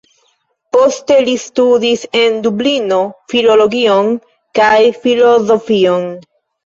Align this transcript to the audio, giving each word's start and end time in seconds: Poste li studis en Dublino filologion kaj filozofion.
Poste 0.75 1.17
li 1.27 1.35
studis 1.41 2.05
en 2.21 2.39
Dublino 2.47 2.99
filologion 3.35 4.13
kaj 4.61 4.75
filozofion. 5.05 6.09